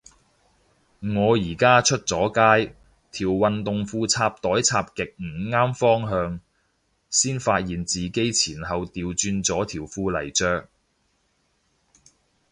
[1.01, 2.75] 我而家出咗街，
[3.11, 6.39] 條運動褲插袋插極唔啱方向，
[7.11, 10.67] 先發現自己前後掉轉咗條褲嚟着